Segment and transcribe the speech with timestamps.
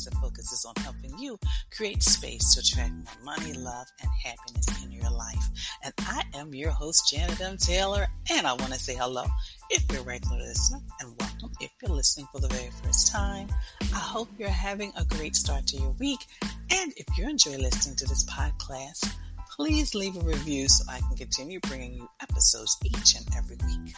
[0.00, 1.38] podcast that focuses on helping you
[1.70, 5.48] create space to attract more money, love, and happiness in your life.
[5.84, 7.56] And I am your host, Janet M.
[7.56, 9.24] Taylor, and I want to say hello
[9.70, 13.48] if you're a regular listener, and welcome if you're listening for the very first time.
[13.80, 16.26] I hope you're having a great start to your week,
[16.70, 19.12] and if you enjoy listening to this podcast,
[19.56, 23.94] please leave a review so I can continue bringing you episodes each and every week.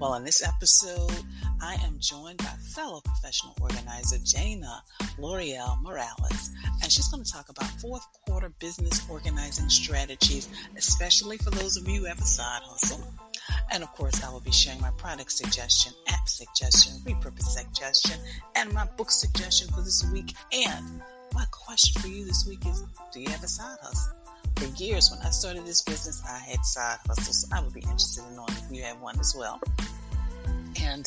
[0.00, 1.24] Well, in this episode,
[1.62, 4.82] I am joined by fellow professional organizer Dana
[5.18, 6.50] L'Oreal Morales,
[6.82, 11.88] and she's going to talk about fourth quarter business organizing strategies, especially for those of
[11.88, 13.04] you who have a side hustle.
[13.70, 18.18] And of course, I will be sharing my product suggestion, app suggestion, repurpose suggestion,
[18.56, 20.34] and my book suggestion for this week.
[20.52, 21.02] And
[21.32, 22.82] my question for you this week is
[23.12, 24.23] Do you have a side hustle?
[24.56, 27.46] For years, when I started this business, I had side hustles.
[27.52, 29.60] I would be interested in knowing if you have one as well.
[30.80, 31.06] And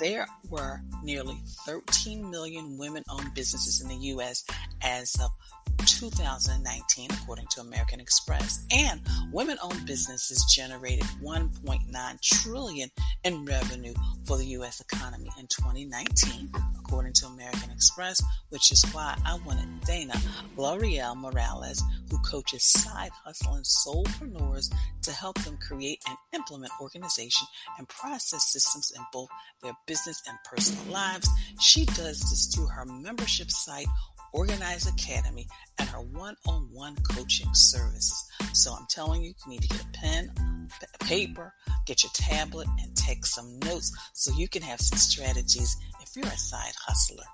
[0.00, 4.44] there were nearly 13 million women owned businesses in the U.S.
[4.82, 5.30] as of
[5.78, 8.64] 2019, according to American Express.
[8.72, 9.00] And
[9.32, 12.90] women-owned businesses generated 1.9 trillion
[13.24, 13.94] in revenue
[14.26, 14.80] for the U.S.
[14.80, 20.14] economy in 2019, according to American Express, which is why I wanted Dana
[20.56, 27.46] L'Oreal Morales, who coaches side hustle and soulpreneurs, to help them create and implement organization
[27.78, 29.28] and process systems in both
[29.62, 31.28] their business and personal lives.
[31.60, 33.86] She does this through her membership site
[34.32, 35.46] Organize Academy,
[35.78, 38.24] and her one on one coaching services.
[38.54, 40.32] So I'm telling you, you need to get a pen,
[40.94, 41.52] a paper,
[41.86, 46.26] get your tablet, and take some notes so you can have some strategies if you're
[46.26, 47.24] a side hustler.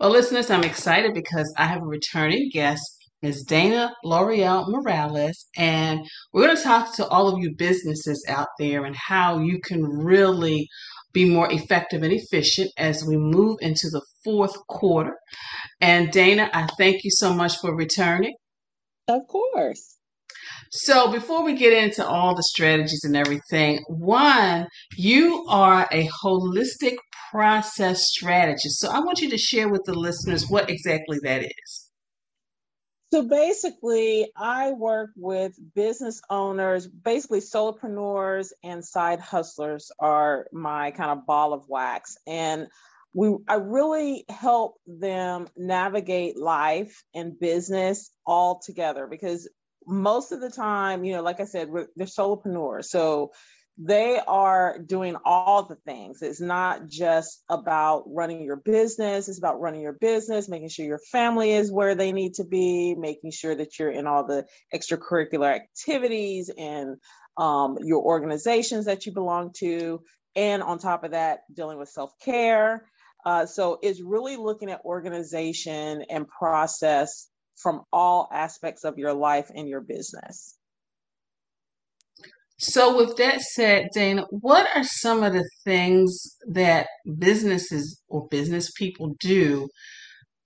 [0.00, 3.42] Well, listeners, I'm excited because I have a returning guest Ms.
[3.44, 8.84] Dana L'Oreal Morales, and we're going to talk to all of you businesses out there
[8.84, 10.68] and how you can really
[11.14, 15.16] be more effective and efficient as we move into the fourth quarter.
[15.80, 18.34] And Dana, I thank you so much for returning.
[19.08, 19.96] Of course.
[20.70, 24.66] So, before we get into all the strategies and everything, one,
[24.98, 26.96] you are a holistic
[27.30, 28.80] process strategist.
[28.80, 31.83] So, I want you to share with the listeners what exactly that is.
[33.14, 41.12] So basically, I work with business owners, basically solopreneurs and side hustlers are my kind
[41.12, 42.18] of ball of wax.
[42.26, 42.66] And
[43.12, 49.48] we I really help them navigate life and business all together because
[49.86, 52.86] most of the time, you know, like I said, they're solopreneurs.
[52.86, 53.30] So
[53.76, 56.22] they are doing all the things.
[56.22, 61.00] It's not just about running your business, it's about running your business, making sure your
[61.10, 65.52] family is where they need to be, making sure that you're in all the extracurricular
[65.52, 66.96] activities and
[67.36, 70.02] um, your organizations that you belong to.
[70.36, 72.86] And on top of that, dealing with self care.
[73.26, 79.50] Uh, so it's really looking at organization and process from all aspects of your life
[79.54, 80.56] and your business.
[82.58, 86.86] So, with that said, Dana, what are some of the things that
[87.18, 89.68] businesses or business people do,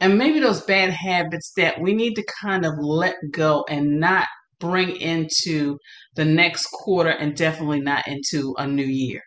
[0.01, 4.27] and maybe those bad habits that we need to kind of let go and not
[4.59, 5.79] bring into
[6.15, 9.23] the next quarter and definitely not into a new year?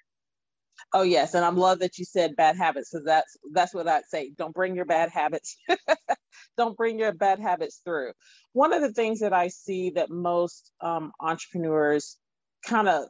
[0.93, 4.05] Oh yes, and I'm love that you said bad habits because that's that's what I'd
[4.09, 4.31] say.
[4.37, 5.55] Don't bring your bad habits.
[6.57, 8.11] Don't bring your bad habits through.
[8.53, 12.17] One of the things that I see that most um, entrepreneurs
[12.63, 13.05] kind of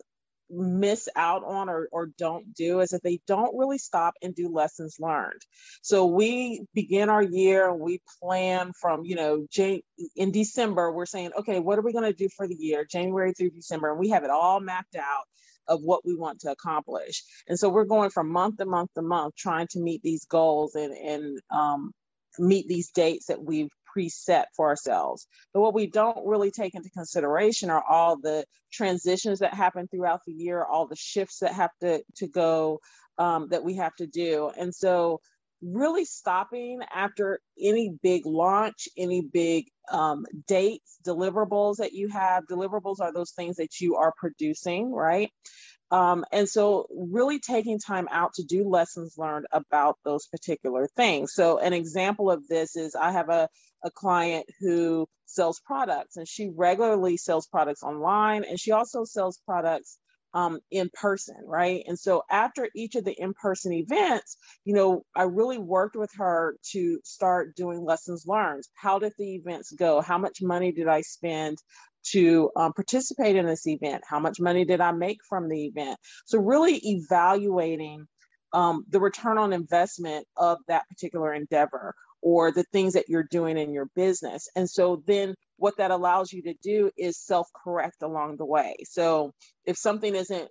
[0.51, 4.49] miss out on or, or don't do is that they don't really stop and do
[4.49, 5.41] lessons learned.
[5.81, 9.81] So we begin our year we plan from, you know, Jan-
[10.15, 13.33] in December, we're saying, okay, what are we going to do for the year, January
[13.33, 13.91] through December?
[13.91, 15.23] And we have it all mapped out
[15.67, 17.23] of what we want to accomplish.
[17.47, 20.75] And so we're going from month to month to month trying to meet these goals
[20.75, 21.91] and, and um,
[22.39, 25.27] meet these dates that we've preset for ourselves.
[25.53, 30.21] But what we don't really take into consideration are all the transitions that happen throughout
[30.25, 32.79] the year, all the shifts that have to, to go
[33.17, 34.51] um, that we have to do.
[34.57, 35.19] And so
[35.61, 42.45] really stopping after any big launch, any big um, dates, deliverables that you have.
[42.49, 45.29] Deliverables are those things that you are producing, right?
[45.91, 51.33] Um, and so, really taking time out to do lessons learned about those particular things.
[51.33, 53.49] So, an example of this is I have a,
[53.83, 59.39] a client who sells products, and she regularly sells products online, and she also sells
[59.45, 59.97] products
[60.33, 61.83] um, in person, right?
[61.87, 66.11] And so after each of the in person events, you know, I really worked with
[66.17, 68.63] her to start doing lessons learned.
[68.75, 70.01] How did the events go?
[70.01, 71.57] How much money did I spend
[72.11, 74.03] to um, participate in this event?
[74.07, 75.97] How much money did I make from the event?
[76.25, 78.07] So, really evaluating
[78.53, 83.57] um, the return on investment of that particular endeavor or the things that you're doing
[83.57, 84.49] in your business.
[84.55, 88.75] And so, then what that allows you to do is self correct along the way.
[88.85, 89.31] So,
[89.65, 90.49] if something isn't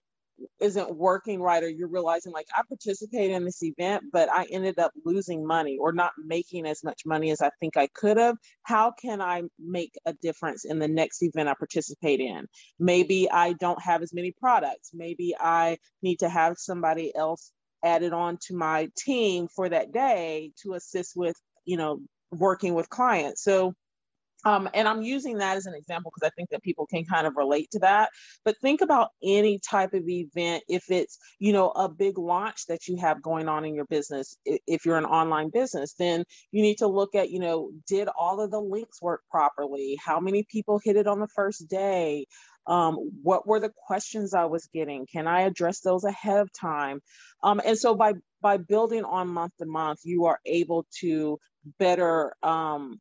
[0.61, 4.79] isn't working right or you're realizing like I participated in this event but I ended
[4.79, 8.37] up losing money or not making as much money as I think I could have.
[8.63, 12.47] How can I make a difference in the next event I participate in?
[12.79, 14.91] Maybe I don't have as many products.
[14.95, 17.53] Maybe I need to have somebody else
[17.85, 22.01] added on to my team for that day to assist with you know
[22.31, 23.43] working with clients.
[23.43, 23.75] So
[24.45, 27.27] um, and I'm using that as an example because I think that people can kind
[27.27, 28.11] of relate to that.
[28.45, 32.89] But think about any type of event, if it's, you know, a big launch that
[32.89, 36.79] you have going on in your business, if you're an online business, then you need
[36.79, 39.99] to look at, you know, did all of the links work properly?
[40.05, 42.27] How many people hit it on the first day?
[42.67, 45.07] Um, what were the questions I was getting?
[45.11, 47.01] Can I address those ahead of time?
[47.43, 51.39] Um, and so by by building on month to month, you are able to
[51.79, 53.01] better um,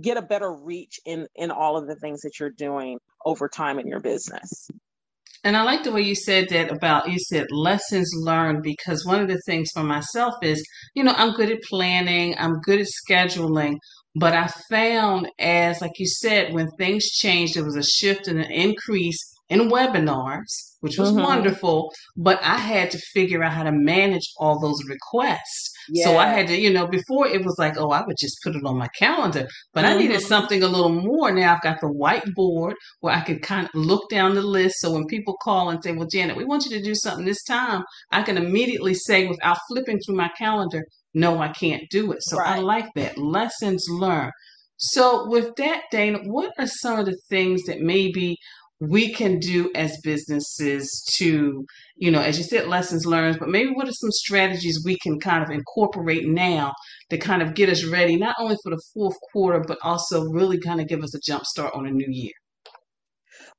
[0.00, 3.78] get a better reach in in all of the things that you're doing over time
[3.78, 4.68] in your business.
[5.42, 9.22] And I like the way you said that about you said lessons learned because one
[9.22, 10.62] of the things for myself is,
[10.94, 13.76] you know, I'm good at planning, I'm good at scheduling,
[14.14, 18.38] but I found as like you said, when things changed, there was a shift and
[18.38, 19.18] an increase
[19.50, 21.22] in webinars, which was mm-hmm.
[21.22, 25.72] wonderful, but I had to figure out how to manage all those requests.
[25.88, 26.04] Yeah.
[26.04, 28.54] So I had to, you know, before it was like, oh, I would just put
[28.54, 29.92] it on my calendar, but mm-hmm.
[29.92, 30.26] I needed mm-hmm.
[30.26, 31.32] something a little more.
[31.32, 34.76] Now I've got the whiteboard where I can kind of look down the list.
[34.78, 37.42] So when people call and say, well, Janet, we want you to do something this
[37.44, 37.82] time,
[38.12, 42.22] I can immediately say without flipping through my calendar, no, I can't do it.
[42.22, 42.58] So right.
[42.58, 43.18] I like that.
[43.18, 44.32] Lessons learned.
[44.76, 48.38] So with that, Dana, what are some of the things that maybe
[48.80, 51.64] we can do as businesses to,
[51.96, 55.20] you know, as you said, lessons learned, but maybe what are some strategies we can
[55.20, 56.72] kind of incorporate now
[57.10, 60.58] to kind of get us ready, not only for the fourth quarter, but also really
[60.58, 62.32] kind of give us a jump start on a new year?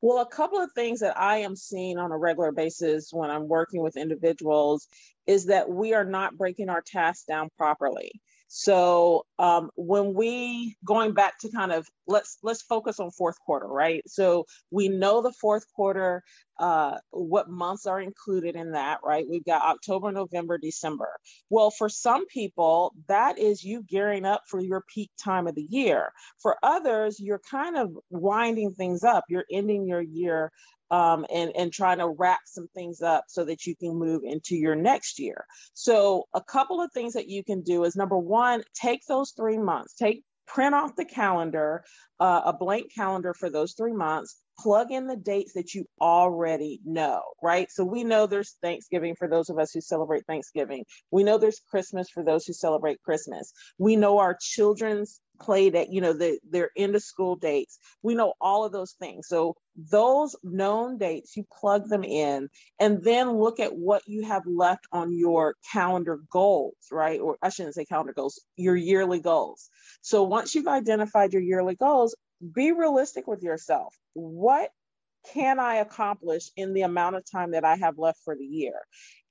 [0.02, 3.48] Well, a couple of things that I am seeing on a regular basis when I'm
[3.48, 4.88] working with individuals
[5.28, 8.12] is that we are not breaking our tasks down properly.
[8.54, 13.66] So um, when we going back to kind of let's let's focus on fourth quarter,
[13.66, 14.04] right?
[14.08, 16.22] So we know the fourth quarter,
[16.60, 19.26] uh, what months are included in that, right?
[19.28, 21.08] We've got October, November, December.
[21.50, 25.68] Well, for some people, that is you gearing up for your peak time of the
[25.70, 26.12] year.
[26.42, 29.24] For others, you're kind of winding things up.
[29.30, 30.52] You're ending your year
[30.92, 34.56] um, and and trying to wrap some things up so that you can move into
[34.56, 35.46] your next year.
[35.74, 39.58] So a couple of things that you can do is number one, take those three
[39.58, 41.84] months, take print off the calendar,
[42.20, 44.36] uh, a blank calendar for those three months.
[44.60, 47.72] Plug in the dates that you already know, right?
[47.72, 50.84] So we know there's Thanksgiving for those of us who celebrate Thanksgiving.
[51.10, 53.54] We know there's Christmas for those who celebrate Christmas.
[53.80, 57.80] We know our children's play that you know the, their end of school dates.
[58.02, 59.28] We know all of those things.
[59.28, 62.50] So those known dates you plug them in
[62.80, 67.20] and then look at what you have left on your calendar goals right?
[67.20, 69.70] Or i shouldn't say calendar goals your yearly goals.
[70.02, 72.16] So once you've identified your yearly goals
[72.54, 73.96] be realistic with yourself.
[74.14, 74.72] What
[75.34, 78.74] can i accomplish in the amount of time that i have left for the year?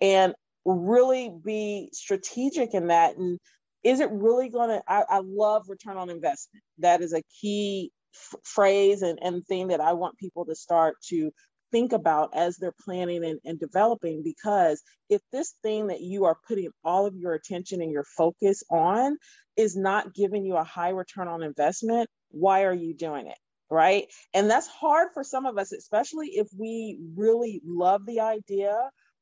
[0.01, 0.35] And
[0.65, 3.39] really be strategic in that and
[3.85, 6.63] is it really going to I, love return on investment.
[6.79, 10.97] That is a key f- phrase and, and thing that i want people to start
[11.09, 11.31] to
[11.73, 16.37] think about as they're planning and, and developing because if this thing that you are
[16.49, 19.17] putting all of your attention and your focus on
[19.57, 23.39] is not giving you a high return on investment why are you doing it
[23.71, 24.07] right?
[24.35, 28.77] And that's hard for some of us especially if we really love the idea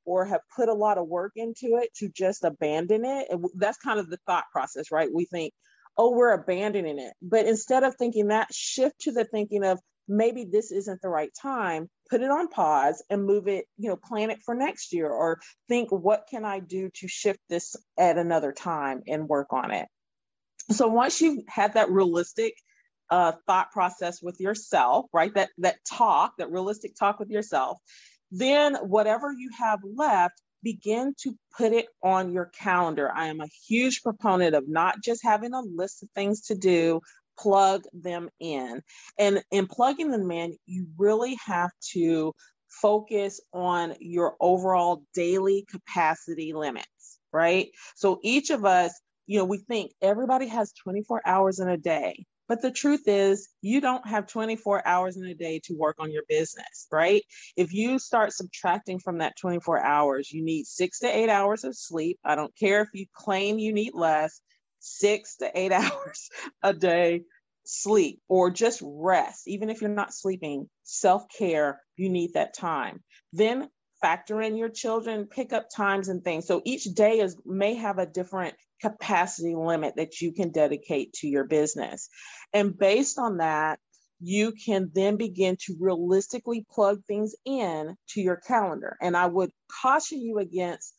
[0.08, 3.28] or have put a lot of work into it to just abandon it.
[3.54, 5.08] That's kind of the thought process, right?
[5.12, 5.52] We think,
[5.98, 7.12] oh, we're abandoning it.
[7.20, 11.30] But instead of thinking that, shift to the thinking of maybe this isn't the right
[11.40, 15.10] time, put it on pause and move it, you know, plan it for next year
[15.10, 19.72] or think, what can I do to shift this at another time and work on
[19.72, 19.86] it?
[20.70, 22.54] So once you've that realistic
[23.10, 25.32] uh, thought process with yourself, right?
[25.34, 27.78] That that talk, that realistic talk with yourself,
[28.30, 33.10] then, whatever you have left, begin to put it on your calendar.
[33.14, 37.00] I am a huge proponent of not just having a list of things to do,
[37.38, 38.82] plug them in.
[39.18, 42.34] And in plugging them in, you really have to
[42.68, 47.68] focus on your overall daily capacity limits, right?
[47.96, 52.26] So each of us, you know, we think everybody has 24 hours in a day.
[52.48, 56.10] But the truth is, you don't have 24 hours in a day to work on
[56.10, 57.22] your business, right?
[57.56, 61.76] If you start subtracting from that 24 hours, you need six to eight hours of
[61.76, 62.18] sleep.
[62.24, 64.40] I don't care if you claim you need less,
[64.80, 66.30] six to eight hours
[66.62, 67.22] a day
[67.64, 69.46] sleep or just rest.
[69.46, 73.02] Even if you're not sleeping, self care, you need that time.
[73.32, 73.68] Then
[74.00, 76.46] factor in your children pickup times and things.
[76.46, 81.28] So each day is may have a different capacity limit that you can dedicate to
[81.28, 82.08] your business.
[82.52, 83.78] And based on that,
[84.20, 88.96] you can then begin to realistically plug things in to your calendar.
[89.00, 89.50] And I would
[89.82, 90.92] caution you against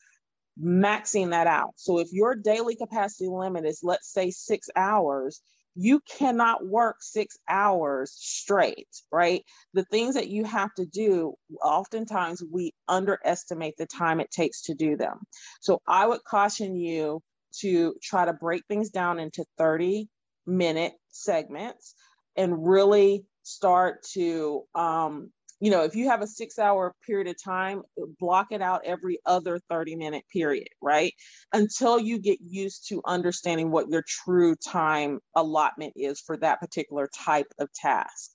[0.61, 1.73] maxing that out.
[1.75, 5.41] So if your daily capacity limit is, let's say, six hours,
[5.75, 9.43] you cannot work six hours straight, right?
[9.73, 14.73] The things that you have to do, oftentimes we underestimate the time it takes to
[14.73, 15.19] do them.
[15.61, 17.21] So I would caution you
[17.61, 20.07] to try to break things down into 30
[20.45, 21.95] minute segments
[22.35, 27.35] and really start to um, you know if you have a six hour period of
[27.41, 27.81] time
[28.19, 31.13] block it out every other 30 minute period right?
[31.53, 37.09] Until you get used to understanding what your true time allotment is for that particular
[37.13, 38.31] type of task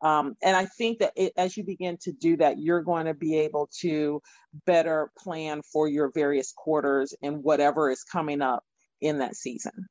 [0.00, 3.14] um, and I think that it, as you begin to do that, you're going to
[3.14, 4.22] be able to
[4.66, 8.64] better plan for your various quarters and whatever is coming up
[9.00, 9.88] in that season.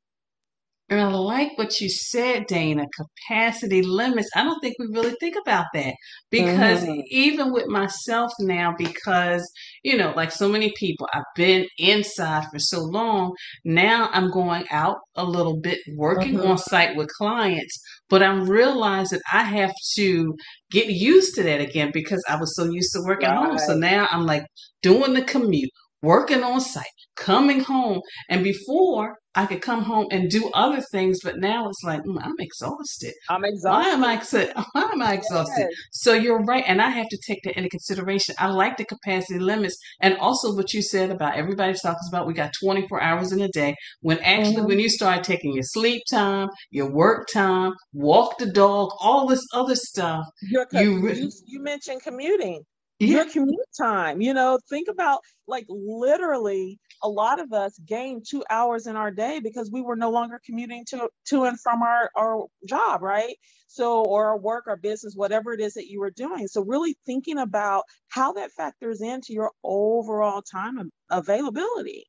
[0.90, 4.30] And I like what you said, Dana, capacity limits.
[4.34, 5.94] I don't think we really think about that
[6.30, 7.00] because mm-hmm.
[7.10, 9.46] even with myself now, because,
[9.82, 13.34] you know, like so many people, I've been inside for so long.
[13.66, 16.52] Now I'm going out a little bit, working mm-hmm.
[16.52, 17.78] on site with clients,
[18.08, 20.34] but I'm realizing I have to
[20.70, 23.36] get used to that again because I was so used to working right.
[23.36, 23.58] home.
[23.58, 24.44] So now I'm like
[24.80, 25.70] doing the commute,
[26.02, 28.00] working on site, coming home.
[28.30, 32.18] And before I could come home and do other things, but now it's like mm,
[32.20, 33.14] I'm exhausted.
[33.30, 33.86] I'm exhausted.
[33.86, 34.16] Why am I
[34.72, 35.68] why am I exhausted?
[35.70, 35.74] Yes.
[35.92, 38.34] So you're right, and I have to take that into consideration.
[38.40, 42.34] I like the capacity limits, and also what you said about everybody talks about we
[42.34, 43.76] got 24 hours in a day.
[44.00, 44.66] When actually, mm-hmm.
[44.66, 49.46] when you start taking your sleep time, your work time, walk the dog, all this
[49.54, 52.64] other stuff, you, you you mentioned commuting
[52.98, 53.16] yeah.
[53.16, 54.20] your commute time.
[54.20, 59.10] You know, think about like literally a lot of us gained two hours in our
[59.10, 63.36] day because we were no longer commuting to to and from our, our job, right?
[63.68, 66.48] So or our work, our business, whatever it is that you were doing.
[66.48, 72.06] So really thinking about how that factors into your overall time availability.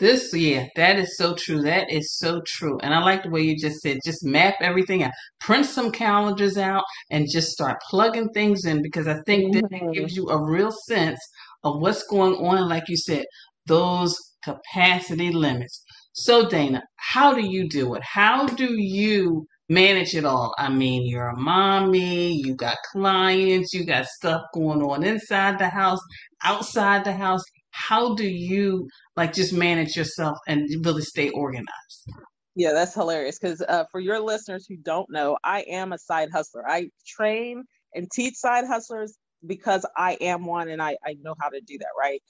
[0.00, 1.60] This, yeah, that is so true.
[1.60, 2.78] That is so true.
[2.82, 6.56] And I like the way you just said, just map everything out, print some calendars
[6.56, 9.60] out, and just start plugging things in because I think mm-hmm.
[9.60, 11.20] that it gives you a real sense
[11.64, 12.66] of what's going on.
[12.66, 13.26] Like you said,
[13.66, 15.84] those capacity limits.
[16.12, 18.02] So, Dana, how do you do it?
[18.02, 20.54] How do you manage it all?
[20.58, 25.68] I mean, you're a mommy, you got clients, you got stuff going on inside the
[25.68, 26.00] house,
[26.42, 27.42] outside the house.
[27.72, 28.88] How do you
[29.20, 32.10] like just manage yourself and really stay organized.
[32.56, 33.38] Yeah, that's hilarious.
[33.38, 36.64] Because uh, for your listeners who don't know, I am a side hustler.
[36.66, 41.50] I train and teach side hustlers because I am one and I, I know how
[41.50, 42.22] to do that, right?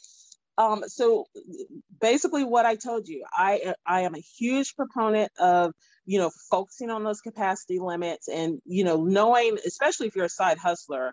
[0.59, 1.26] Um, so
[2.00, 5.73] basically, what I told you, I I am a huge proponent of
[6.04, 10.28] you know focusing on those capacity limits and you know knowing, especially if you're a
[10.28, 11.12] side hustler,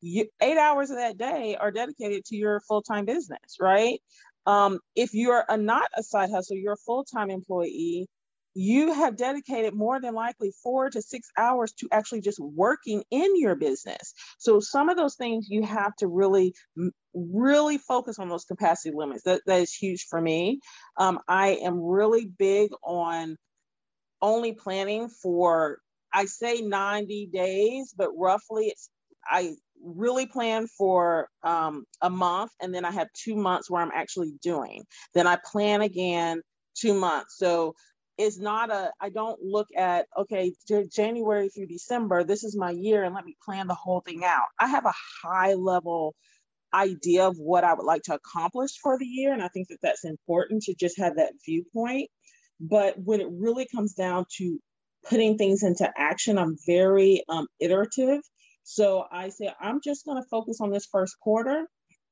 [0.00, 4.00] you, eight hours of that day are dedicated to your full time business, right?
[4.46, 8.08] Um, if you're a, not a side hustle, you're a full time employee,
[8.54, 13.38] you have dedicated more than likely four to six hours to actually just working in
[13.38, 14.12] your business.
[14.38, 16.54] So some of those things you have to really,
[17.14, 19.22] really focus on those capacity limits.
[19.22, 20.60] That, that is huge for me.
[20.96, 23.36] Um, I am really big on
[24.20, 25.78] only planning for,
[26.12, 28.90] I say 90 days, but roughly it's,
[29.24, 33.92] I really plan for um, a month and then I have two months where I'm
[33.94, 34.84] actually doing.
[35.14, 36.42] Then I plan again
[36.76, 37.36] two months.
[37.38, 37.74] So
[38.18, 40.52] it's not a, I don't look at, okay,
[40.94, 44.46] January through December, this is my year and let me plan the whole thing out.
[44.58, 46.14] I have a high level
[46.72, 49.32] idea of what I would like to accomplish for the year.
[49.32, 52.10] And I think that that's important to just have that viewpoint.
[52.60, 54.58] But when it really comes down to
[55.08, 58.20] putting things into action, I'm very um, iterative
[58.62, 61.66] so I say, I'm just going to focus on this first quarter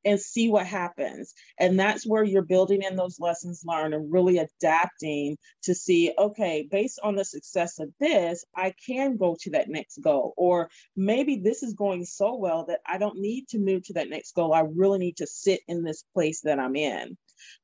[0.05, 1.35] and see what happens.
[1.59, 6.67] And that's where you're building in those lessons learned and really adapting to see, okay,
[6.71, 10.35] based on the success of this, I can go to that next goal.
[10.37, 14.09] Or maybe this is going so well that I don't need to move to that
[14.09, 14.55] next goal.
[14.55, 17.17] I really need to sit in this place that I'm in.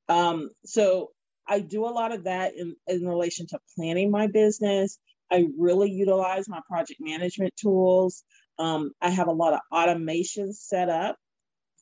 [0.08, 1.10] Um, so
[1.46, 4.98] I do a lot of that in, in relation to planning my business.
[5.30, 8.24] I really utilize my project management tools.
[8.58, 11.16] Um, I have a lot of automation set up.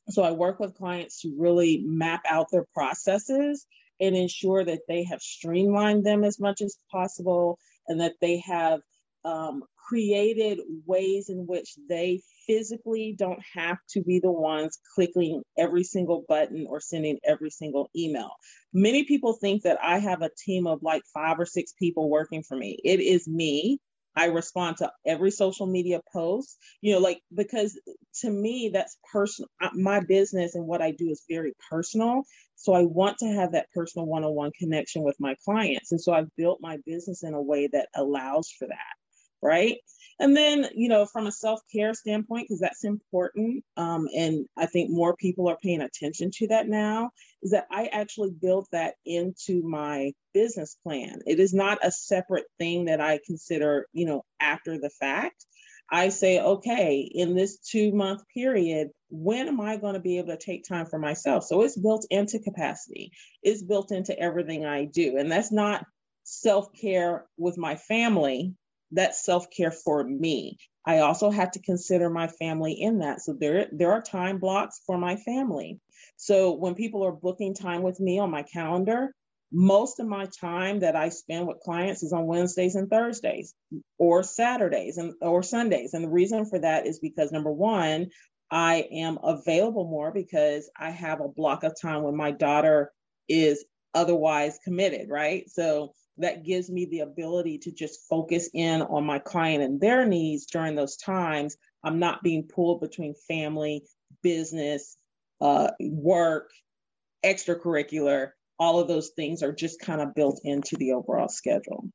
[0.09, 3.65] So I work with clients to really map out their processes
[3.99, 8.81] and ensure that they have streamlined them as much as possible and that they have
[9.23, 15.83] um, created ways in which they physically don't have to be the ones clicking every
[15.83, 18.31] single button or sending every single email.
[18.73, 22.43] Many people think that I have a team of like five or six people working
[22.43, 22.77] for me.
[22.83, 23.79] It is me.
[24.15, 27.79] I respond to every social media post, you know, like because
[28.21, 29.49] to me, that's personal.
[29.73, 32.23] My business and what I do is very personal.
[32.55, 35.91] So I want to have that personal one on one connection with my clients.
[35.91, 39.02] And so I've built my business in a way that allows for that
[39.43, 39.77] right?
[40.19, 44.67] And then, you know, from a self care standpoint, because that's important, um, and I
[44.67, 48.95] think more people are paying attention to that now, is that I actually built that
[49.05, 51.19] into my business plan.
[51.25, 55.45] It is not a separate thing that I consider, you know, after the fact.
[55.91, 60.29] I say, okay, in this two month period, when am I going to be able
[60.29, 61.43] to take time for myself?
[61.43, 65.17] So it's built into capacity, it's built into everything I do.
[65.17, 65.85] And that's not
[66.23, 68.55] self care with my family
[68.93, 70.57] that's self-care for me.
[70.85, 73.21] I also have to consider my family in that.
[73.21, 75.79] So there, there are time blocks for my family.
[76.17, 79.13] So when people are booking time with me on my calendar,
[79.51, 83.53] most of my time that I spend with clients is on Wednesdays and Thursdays
[83.99, 85.93] or Saturdays and or Sundays.
[85.93, 88.07] And the reason for that is because number one,
[88.49, 92.91] I am available more because I have a block of time when my daughter
[93.29, 95.49] is otherwise committed, right?
[95.49, 100.05] So that gives me the ability to just focus in on my client and their
[100.05, 101.57] needs during those times.
[101.83, 103.83] I'm not being pulled between family,
[104.21, 104.97] business,
[105.41, 106.49] uh, work,
[107.25, 108.29] extracurricular.
[108.59, 111.85] All of those things are just kind of built into the overall schedule.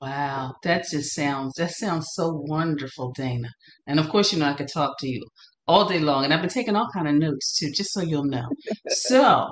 [0.00, 3.48] Wow, that just sounds that sounds so wonderful, Dana.
[3.86, 5.22] And of course, you know I could talk to you
[5.68, 8.24] all day long, and I've been taking all kind of notes too, just so you'll
[8.24, 8.48] know.
[8.88, 9.50] so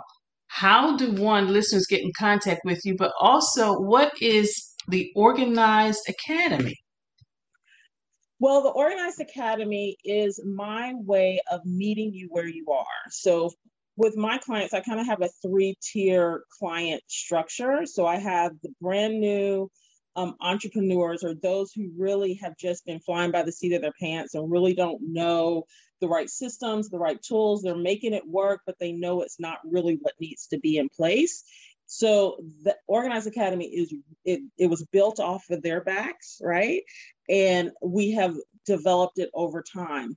[0.49, 6.09] how do one listeners get in contact with you, but also what is the Organized
[6.09, 6.75] Academy?
[8.41, 12.85] Well, the Organized Academy is my way of meeting you where you are.
[13.11, 13.51] So,
[13.97, 17.85] with my clients, I kind of have a three tier client structure.
[17.85, 19.69] So, I have the brand new
[20.17, 23.93] um, entrepreneurs or those who really have just been flying by the seat of their
[24.01, 25.65] pants and really don't know
[26.01, 27.63] the right systems, the right tools.
[27.63, 30.89] They're making it work, but they know it's not really what needs to be in
[30.89, 31.45] place.
[31.87, 33.95] So the Organized Academy is
[34.25, 36.83] it, it was built off of their backs, right?
[37.29, 40.17] And we have developed it over time.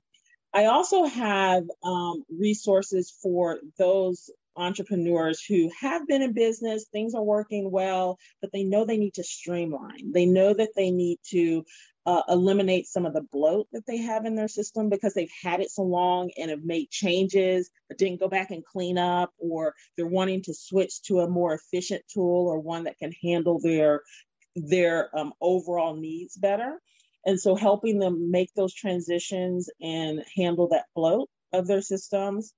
[0.52, 7.22] I also have um, resources for those entrepreneurs who have been in business, things are
[7.22, 10.12] working well, but they know they need to streamline.
[10.12, 11.64] They know that they need to
[12.04, 15.60] uh, eliminate some of the bloat that they have in their system because they've had
[15.60, 19.74] it so long and have made changes but didn't go back and clean up or
[19.96, 24.02] they're wanting to switch to a more efficient tool or one that can handle their
[24.56, 26.80] their um, overall needs better
[27.24, 32.52] and so helping them make those transitions and handle that bloat of their systems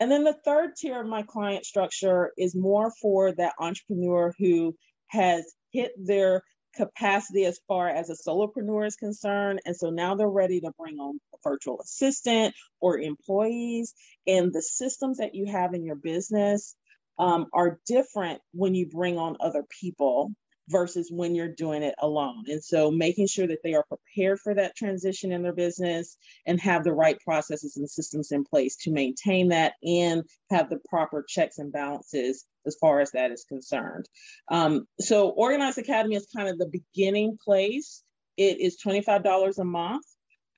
[0.00, 4.76] and then the third tier of my client structure is more for that entrepreneur who
[5.08, 6.42] has hit their
[6.74, 9.60] capacity as far as a solopreneur is concerned.
[9.64, 13.94] And so now they're ready to bring on a virtual assistant or employees.
[14.26, 16.76] And the systems that you have in your business
[17.18, 20.32] um, are different when you bring on other people
[20.68, 22.44] versus when you're doing it alone.
[22.46, 26.60] And so making sure that they are prepared for that transition in their business and
[26.60, 31.24] have the right processes and systems in place to maintain that and have the proper
[31.26, 34.06] checks and balances as far as that is concerned.
[34.50, 38.02] Um, so Organized Academy is kind of the beginning place.
[38.36, 40.04] It is $25 a month.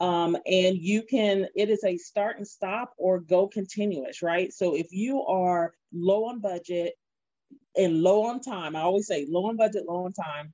[0.01, 4.51] Um, and you can, it is a start and stop or go continuous, right?
[4.51, 6.95] So if you are low on budget,
[7.77, 10.53] and low on time, I always say low on budget, low on time,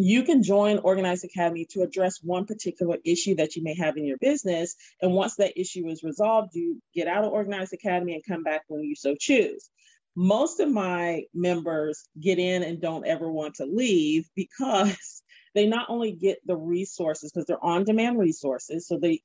[0.00, 4.04] you can join Organized Academy to address one particular issue that you may have in
[4.04, 4.76] your business.
[5.02, 8.62] And once that issue is resolved, you get out of Organized Academy and come back
[8.68, 9.68] when you so choose.
[10.14, 15.22] Most of my members get in and don't ever want to leave because
[15.56, 19.22] they not only get the resources, because they're on demand resources, so they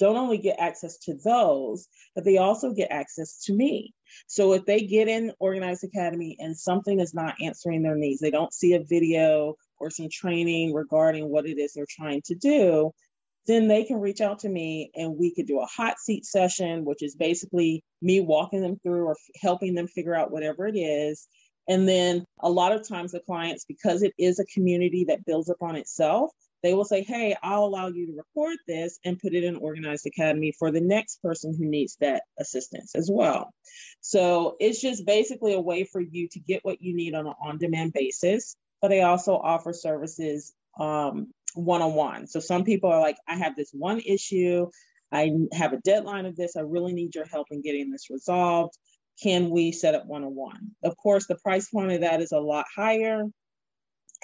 [0.00, 3.94] don't only get access to those, but they also get access to me.
[4.26, 8.32] So if they get in Organized Academy and something is not answering their needs, they
[8.32, 12.90] don't see a video or some training regarding what it is they're trying to do,
[13.46, 16.84] then they can reach out to me and we could do a hot seat session,
[16.84, 21.28] which is basically me walking them through or helping them figure out whatever it is.
[21.68, 25.50] And then a lot of times the clients, because it is a community that builds
[25.50, 29.44] upon itself, they will say, Hey, I'll allow you to record this and put it
[29.44, 33.52] in Organized Academy for the next person who needs that assistance as well.
[34.00, 37.34] So it's just basically a way for you to get what you need on an
[37.42, 38.56] on demand basis.
[38.80, 42.26] But they also offer services um, one-on-one.
[42.26, 44.68] So some people are like, I have this one issue,
[45.12, 48.76] I have a deadline of this, I really need your help in getting this resolved.
[49.22, 50.70] Can we set up one-on-one?
[50.82, 53.24] Of course, the price point of that is a lot higher,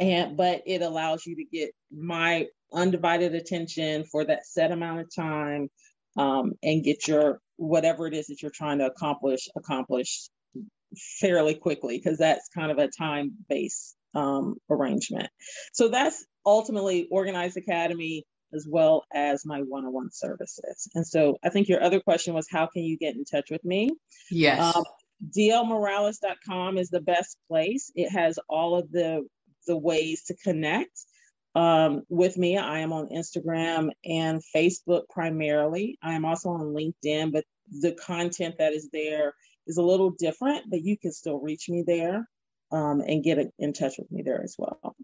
[0.01, 5.15] and but it allows you to get my undivided attention for that set amount of
[5.15, 5.69] time
[6.17, 10.31] um, and get your whatever it is that you're trying to accomplish accomplished
[11.21, 15.29] fairly quickly because that's kind of a time based um, arrangement.
[15.73, 20.89] So that's ultimately Organized Academy as well as my one-on-one services.
[20.95, 23.65] And so I think your other question was how can you get in touch with
[23.65, 23.91] me?
[24.31, 24.77] Yes.
[24.77, 24.85] Um,
[25.37, 27.91] dlmorales.com is the best place.
[27.95, 29.27] It has all of the
[29.67, 30.97] the ways to connect
[31.57, 32.59] um, with me.
[32.59, 35.99] I am on Instagram and Facebook primarily.
[36.03, 37.45] I am also on LinkedIn, but
[37.81, 39.33] the content that is there
[39.67, 42.29] is a little different, but you can still reach me there
[42.71, 44.95] um, and get in touch with me there as well.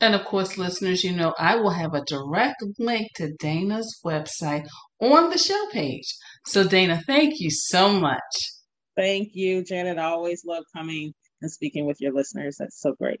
[0.00, 4.68] And of course, listeners, you know, I will have a direct link to Dana's website
[5.00, 6.14] on the show page.
[6.46, 8.20] So, Dana, thank you so much.
[8.96, 9.98] Thank you, Janet.
[9.98, 12.56] I always love coming and speaking with your listeners.
[12.60, 13.20] That's so great.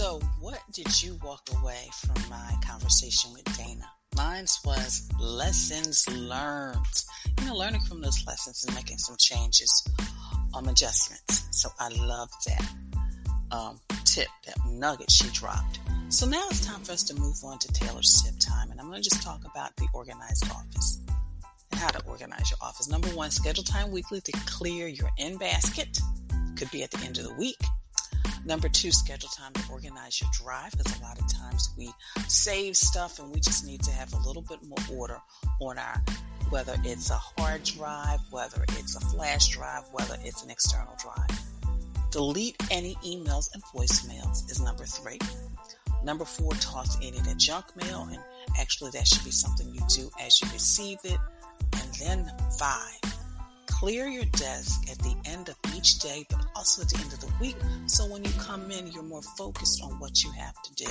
[0.00, 3.84] So, what did you walk away from my conversation with Dana?
[4.16, 7.04] Mine was lessons learned.
[7.38, 9.86] You know, learning from those lessons and making some changes,
[10.54, 11.48] um, adjustments.
[11.50, 12.72] So I love that
[13.50, 15.80] um, tip, that nugget she dropped.
[16.08, 18.86] So now it's time for us to move on to Taylor's tip time, and I'm
[18.86, 20.98] going to just talk about the organized office
[21.72, 22.88] and how to organize your office.
[22.88, 26.00] Number one, schedule time weekly to clear your in basket.
[26.56, 27.58] Could be at the end of the week
[28.50, 31.92] Number two, schedule time to organize your drive because a lot of times we
[32.26, 35.18] save stuff and we just need to have a little bit more order
[35.60, 36.02] on our,
[36.48, 41.40] whether it's a hard drive, whether it's a flash drive, whether it's an external drive.
[42.10, 45.20] Delete any emails and voicemails is number three.
[46.02, 48.18] Number four, toss any of that junk mail, and
[48.58, 51.20] actually that should be something you do as you receive it.
[51.74, 52.98] And then five,
[53.80, 57.20] clear your desk at the end of each day, but also at the end of
[57.20, 57.56] the week.
[57.86, 60.90] So when you come in, you're more focused on what you have to do.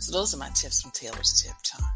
[0.00, 1.95] So those are my tips from Taylor's Tip Time.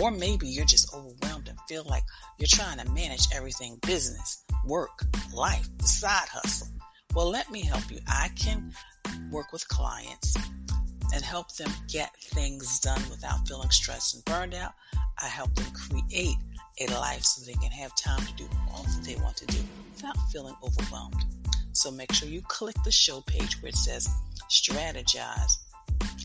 [0.00, 2.04] Or maybe you're just overwhelmed and feel like
[2.38, 5.02] you're trying to manage everything business, work,
[5.34, 6.68] life, the side hustle.
[7.14, 7.98] Well, let me help you.
[8.06, 8.72] I can
[9.30, 10.36] work with clients
[11.14, 14.74] and help them get things done without feeling stressed and burned out.
[15.22, 16.36] I help them create
[16.80, 19.58] a life so they can have time to do all that they want to do
[19.94, 21.24] without feeling overwhelmed.
[21.72, 24.08] So make sure you click the show page where it says
[24.50, 25.52] strategize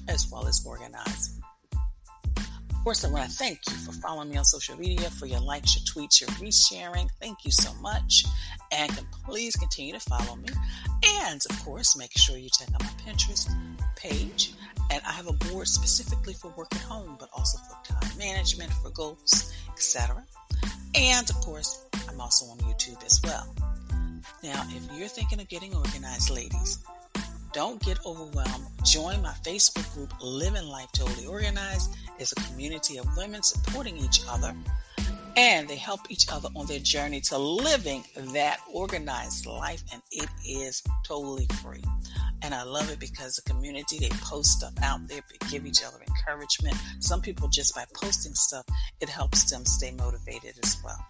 [0.07, 1.40] as well as organize.
[2.83, 5.75] Course, I want to thank you for following me on social media, for your likes,
[5.75, 7.09] your tweets, your resharing.
[7.21, 8.25] Thank you so much.
[8.71, 8.91] And
[9.23, 10.49] please continue to follow me.
[11.21, 13.49] And of course, make sure you check out my Pinterest
[13.95, 14.53] page.
[14.91, 18.73] And I have a board specifically for work at home, but also for time management,
[18.73, 20.25] for goals, etc.
[20.95, 23.55] And of course, I'm also on YouTube as well.
[24.43, 26.79] Now, if you're thinking of getting organized, ladies,
[27.53, 28.65] don't get overwhelmed.
[28.85, 31.95] Join my Facebook group, Living Life Totally Organized.
[32.19, 34.55] It's a community of women supporting each other
[35.37, 40.29] and they help each other on their journey to living that organized life, and it
[40.45, 41.83] is totally free.
[42.41, 45.83] And I love it because the community, they post stuff out there, they give each
[45.83, 46.75] other encouragement.
[46.99, 48.65] Some people, just by posting stuff,
[48.99, 51.05] it helps them stay motivated as well.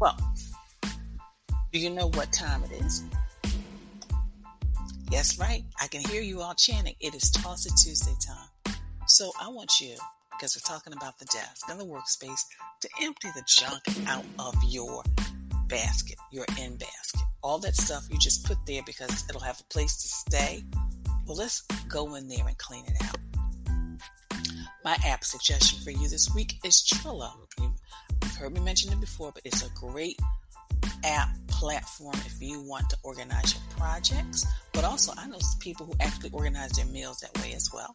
[0.00, 0.16] Well,
[1.72, 3.04] do you know what time it is?
[5.10, 5.64] Yes, right.
[5.80, 6.94] I can hear you all chanting.
[7.00, 8.76] It is Toss It Tuesday time.
[9.08, 9.96] So I want you,
[10.30, 12.40] because we're talking about the desk and the workspace,
[12.80, 15.02] to empty the junk out of your
[15.66, 17.22] basket, your in basket.
[17.42, 20.62] All that stuff you just put there because it'll have a place to stay.
[21.26, 23.18] Well, let's go in there and clean it out.
[24.84, 27.32] My app suggestion for you this week is Trello.
[27.58, 30.20] You've heard me mention it before, but it's a great
[31.04, 34.46] app platform if you want to organize your projects.
[34.72, 37.94] But also, I know people who actually organize their meals that way as well.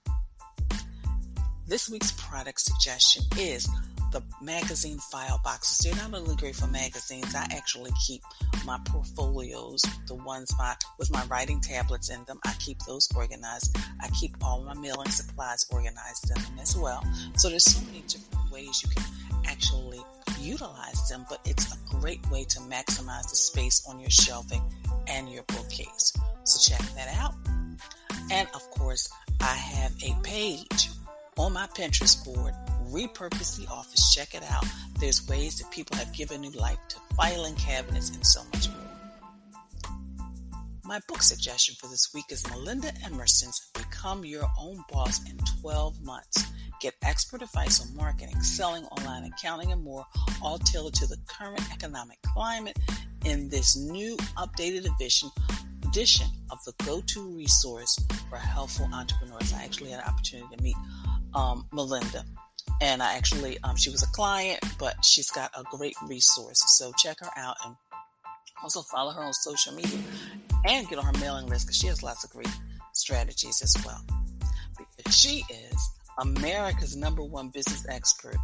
[1.67, 3.67] This week's product suggestion is
[4.11, 5.79] the magazine file boxes.
[5.79, 8.21] They're not only great for magazines, I actually keep
[8.67, 13.75] my portfolios, the ones my, with my writing tablets in them, I keep those organized.
[13.99, 17.03] I keep all my mailing supplies organized in them as well.
[17.35, 19.03] So there's so many different ways you can
[19.47, 20.01] actually
[20.55, 24.61] utilize them, but it's a great way to maximize the space on your shelving
[25.07, 26.13] and your bookcase.
[26.45, 27.33] So check that out.
[28.31, 30.89] And of course, I have a page
[31.37, 32.53] on my Pinterest board,
[32.87, 34.13] Repurpose the Office.
[34.13, 34.65] Check it out.
[34.99, 39.91] There's ways that people have given new life to filing cabinets and so much more.
[40.85, 43.54] My book suggestion for this week is Melinda Emerson's
[44.05, 46.45] Become Your Own Boss in 12 Months.
[46.79, 50.05] Get expert advice on marketing, selling, online accounting, and more,
[50.43, 52.77] all tailored to the current economic climate
[53.25, 55.31] in this new updated edition
[55.87, 57.97] edition of the go-to resource
[58.29, 59.51] for helpful entrepreneurs.
[59.51, 60.75] I actually had an opportunity to meet
[61.33, 62.25] um, Melinda,
[62.81, 66.61] and I actually um, she was a client, but she's got a great resource.
[66.77, 67.75] So check her out and
[68.61, 69.97] also follow her on social media
[70.63, 72.51] and get on her mailing list because she has lots of great
[72.95, 74.01] strategies as well.
[74.77, 78.37] Because she is America's number one business expert.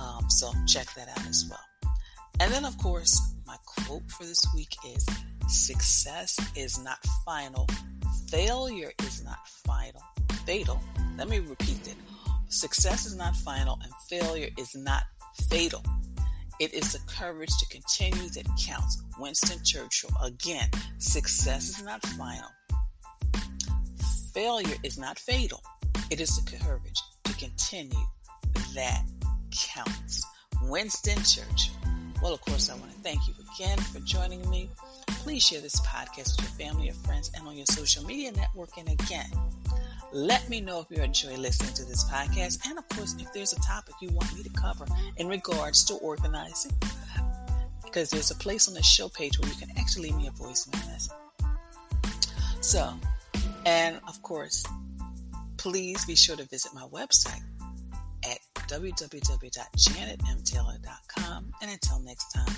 [0.00, 1.92] Um, so check that out as well.
[2.40, 5.06] And then, of course, my quote for this week is
[5.46, 7.66] Success is not final,
[8.28, 10.02] failure is not final,
[10.46, 10.80] fatal.
[11.16, 11.96] Let me repeat it.
[12.48, 15.02] Success is not final, and failure is not
[15.48, 15.82] fatal.
[16.60, 19.02] It is the courage to continue that counts.
[19.18, 20.10] Winston Churchill.
[20.22, 22.48] Again, success is not final.
[24.34, 25.62] Failure is not fatal.
[26.10, 28.04] It is the courage to continue
[28.74, 29.04] that
[29.52, 30.26] counts.
[30.62, 31.72] Winston Churchill.
[32.20, 34.70] Well, of course, I want to thank you again for joining me.
[35.06, 38.70] Please share this podcast with your family, your friends, and on your social media network.
[38.76, 39.30] And again,
[40.12, 42.66] let me know if you enjoy listening to this podcast.
[42.68, 45.94] And of course, if there's a topic you want me to cover in regards to
[45.94, 46.72] organizing,
[47.84, 50.30] because there's a place on the show page where you can actually leave me a
[50.32, 51.12] voicemail message.
[52.60, 52.94] So,
[53.66, 54.64] and of course,
[55.56, 57.42] please be sure to visit my website
[58.24, 61.52] at www.janetmtaylor.com.
[61.62, 62.54] And until next time,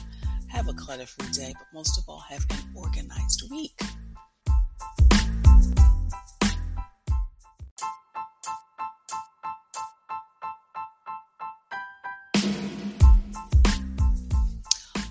[0.49, 3.79] have a clutter free day, but most of all, have an organized week.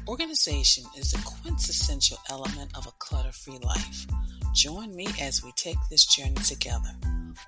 [0.07, 4.05] Organization is a quintessential element of a clutter free life.
[4.55, 6.91] Join me as we take this journey together.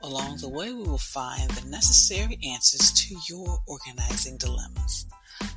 [0.04, 5.06] Along the way, we will find the necessary answers to your organizing dilemmas.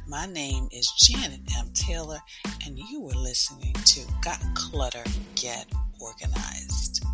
[0.07, 1.73] My name is Janet M.
[1.75, 2.21] Taylor,
[2.65, 5.03] and you are listening to Got Clutter,
[5.35, 5.67] Get
[6.01, 7.05] Organized.